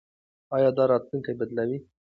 [0.55, 1.77] ایا دا راتلونکی بدلوي؟